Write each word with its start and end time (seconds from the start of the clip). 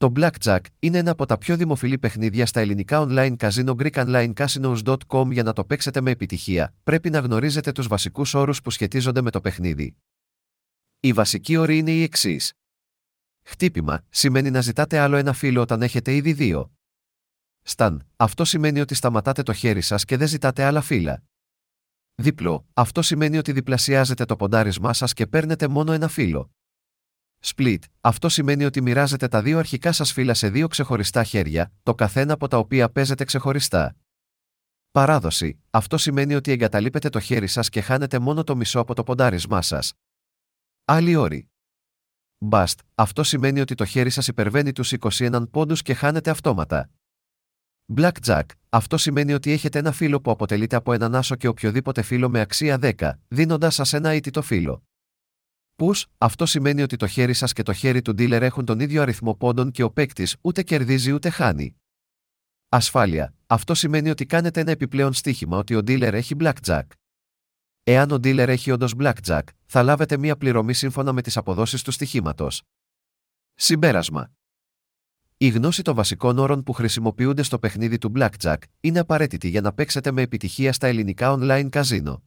Το 0.00 0.12
Blackjack 0.16 0.60
είναι 0.78 0.98
ένα 0.98 1.10
από 1.10 1.26
τα 1.26 1.38
πιο 1.38 1.56
δημοφιλή 1.56 1.98
παιχνίδια 1.98 2.46
στα 2.46 2.60
ελληνικά 2.60 3.06
online 3.08 3.36
casino 3.36 3.74
greekonlinecasinos.com 3.76 5.30
για 5.30 5.42
να 5.42 5.52
το 5.52 5.64
παίξετε 5.64 6.00
με 6.00 6.10
επιτυχία. 6.10 6.74
Πρέπει 6.84 7.10
να 7.10 7.18
γνωρίζετε 7.18 7.72
τους 7.72 7.86
βασικούς 7.86 8.34
όρους 8.34 8.62
που 8.62 8.70
σχετίζονται 8.70 9.20
με 9.20 9.30
το 9.30 9.40
παιχνίδι. 9.40 9.96
Η 11.00 11.12
βασική 11.12 11.56
όρη 11.56 11.78
είναι 11.78 11.90
η 11.90 12.02
εξής. 12.02 12.52
Χτύπημα 13.42 14.04
σημαίνει 14.08 14.50
να 14.50 14.60
ζητάτε 14.60 14.98
άλλο 14.98 15.16
ένα 15.16 15.32
φύλλο 15.32 15.60
όταν 15.60 15.82
έχετε 15.82 16.14
ήδη 16.14 16.32
δύο. 16.32 16.72
Σταν, 17.62 18.06
αυτό 18.16 18.44
σημαίνει 18.44 18.80
ότι 18.80 18.94
σταματάτε 18.94 19.42
το 19.42 19.52
χέρι 19.52 19.80
σας 19.80 20.04
και 20.04 20.16
δεν 20.16 20.28
ζητάτε 20.28 20.64
άλλα 20.64 20.80
φύλλα. 20.80 21.22
Διπλό, 22.14 22.66
αυτό 22.72 23.02
σημαίνει 23.02 23.38
ότι 23.38 23.52
διπλασιάζετε 23.52 24.24
το 24.24 24.36
ποντάρισμά 24.36 24.92
σας 24.92 25.12
και 25.12 25.26
παίρνετε 25.26 25.68
μόνο 25.68 25.92
ένα 25.92 26.08
φύλλο. 26.08 26.50
Split, 27.44 27.78
αυτό 28.00 28.28
σημαίνει 28.28 28.64
ότι 28.64 28.80
μοιράζετε 28.80 29.28
τα 29.28 29.42
δύο 29.42 29.58
αρχικά 29.58 29.92
σας 29.92 30.12
φύλλα 30.12 30.34
σε 30.34 30.48
δύο 30.48 30.68
ξεχωριστά 30.68 31.24
χέρια, 31.24 31.72
το 31.82 31.94
καθένα 31.94 32.32
από 32.32 32.48
τα 32.48 32.58
οποία 32.58 32.90
παίζετε 32.90 33.24
ξεχωριστά. 33.24 33.96
Παράδοση, 34.90 35.60
αυτό 35.70 35.96
σημαίνει 35.98 36.34
ότι 36.34 36.50
εγκαταλείπετε 36.52 37.08
το 37.08 37.20
χέρι 37.20 37.46
σας 37.46 37.68
και 37.68 37.80
χάνετε 37.80 38.18
μόνο 38.18 38.44
το 38.44 38.56
μισό 38.56 38.80
από 38.80 38.94
το 38.94 39.02
ποντάρισμά 39.02 39.62
σας. 39.62 39.92
Άλλη 40.84 41.16
όρη. 41.16 41.48
Bust, 42.50 42.74
αυτό 42.94 43.22
σημαίνει 43.22 43.60
ότι 43.60 43.74
το 43.74 43.84
χέρι 43.84 44.10
σας 44.10 44.28
υπερβαίνει 44.28 44.72
τους 44.72 44.92
21 44.92 45.50
πόντους 45.50 45.82
και 45.82 45.94
χάνετε 45.94 46.30
αυτόματα. 46.30 46.90
Blackjack, 47.96 48.44
αυτό 48.68 48.96
σημαίνει 48.96 49.32
ότι 49.32 49.50
έχετε 49.50 49.78
ένα 49.78 49.92
φύλλο 49.92 50.20
που 50.20 50.30
αποτελείται 50.30 50.76
από 50.76 50.92
έναν 50.92 51.14
άσο 51.14 51.36
και 51.36 51.48
οποιοδήποτε 51.48 52.02
φύλλο 52.02 52.28
με 52.28 52.40
αξία 52.40 52.78
10, 52.80 53.12
δίνοντα 53.28 53.70
σας 53.70 53.92
ένα 53.92 54.08
αίτητο 54.08 54.42
φύλλο. 54.42 54.82
Push, 55.80 56.02
αυτό 56.18 56.46
σημαίνει 56.46 56.82
ότι 56.82 56.96
το 56.96 57.06
χέρι 57.06 57.34
σας 57.34 57.52
και 57.52 57.62
το 57.62 57.72
χέρι 57.72 58.02
του 58.02 58.10
dealer 58.10 58.40
έχουν 58.40 58.64
τον 58.64 58.80
ίδιο 58.80 59.02
αριθμό 59.02 59.34
πόντων 59.34 59.70
και 59.70 59.82
ο 59.82 59.90
παίκτης 59.90 60.36
ούτε 60.40 60.62
κερδίζει 60.62 61.12
ούτε 61.12 61.30
χάνει. 61.30 61.76
Ασφάλεια, 62.68 63.34
αυτό 63.46 63.74
σημαίνει 63.74 64.10
ότι 64.10 64.26
κάνετε 64.26 64.60
ένα 64.60 64.70
επιπλέον 64.70 65.12
στοίχημα 65.12 65.56
ότι 65.56 65.74
ο 65.74 65.78
dealer 65.78 66.12
έχει 66.12 66.36
blackjack. 66.40 66.82
Εάν 67.82 68.10
ο 68.10 68.14
dealer 68.14 68.48
έχει 68.48 68.70
όντως 68.70 68.94
blackjack, 68.98 69.42
θα 69.66 69.82
λάβετε 69.82 70.16
μία 70.16 70.36
πληρωμή 70.36 70.72
σύμφωνα 70.72 71.12
με 71.12 71.22
τις 71.22 71.36
αποδόσεις 71.36 71.82
του 71.82 71.90
στοιχήματος. 71.90 72.62
Συμπέρασμα. 73.54 74.32
Η 75.36 75.48
γνώση 75.48 75.82
των 75.82 75.94
βασικών 75.94 76.38
όρων 76.38 76.62
που 76.62 76.72
χρησιμοποιούνται 76.72 77.42
στο 77.42 77.58
παιχνίδι 77.58 77.98
του 77.98 78.12
Blackjack 78.16 78.58
είναι 78.80 78.98
απαραίτητη 78.98 79.48
για 79.48 79.60
να 79.60 79.72
παίξετε 79.72 80.10
με 80.10 80.22
επιτυχία 80.22 80.72
στα 80.72 80.86
ελληνικά 80.86 81.36
online 81.38 81.68
καζίνο. 81.70 82.22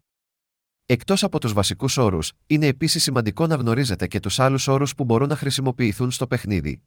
Εκτός 0.86 1.24
από 1.24 1.40
τους 1.40 1.54
βασικούς 1.54 1.98
όρους, 1.98 2.32
είναι 2.48 2.68
επίσης 2.68 3.04
σημαντικό 3.04 3.48
να 3.48 3.56
γνωρίζετε 3.56 4.08
και 4.08 4.20
τους 4.20 4.40
άλλους 4.40 4.68
όρους 4.68 4.96
που 4.96 5.04
μπορούν 5.04 5.28
να 5.30 5.36
χρησιμοποιηθούν 5.36 6.12
στο 6.12 6.28
παιχνίδι. 6.28 6.82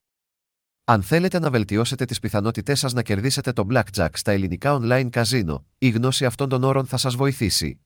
Αν 0.85 1.03
θέλετε 1.03 1.39
να 1.39 1.51
βελτιώσετε 1.51 2.05
τις 2.05 2.21
πιθανότητές 2.21 2.79
σας 2.79 2.93
να 2.93 3.03
κερδίσετε 3.03 3.53
το 3.53 3.67
Blackjack 3.71 4.09
στα 4.13 4.33
ελληνικά 4.33 4.79
online 4.81 5.09
καζίνο, 5.11 5.67
η 5.79 5.89
γνώση 5.89 6.25
αυτών 6.25 6.49
των 6.49 6.63
όρων 6.63 6.87
θα 6.87 6.97
σας 6.97 7.15
βοηθήσει. 7.15 7.86